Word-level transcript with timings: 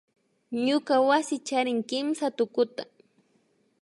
Ñuka 0.65 0.95
wasi 1.07 1.35
charin 1.47 1.79
kimsa 1.89 2.25
tukuta 2.37 2.83